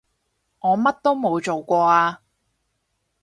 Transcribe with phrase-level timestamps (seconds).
[0.61, 2.21] 我乜都冇做過啊